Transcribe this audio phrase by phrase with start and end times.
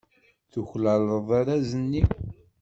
[0.51, 2.03] Tuklaleḍ arraz-nni.